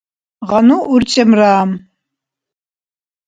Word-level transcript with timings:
гъану 0.49 0.77
урчӀемра 0.93 1.53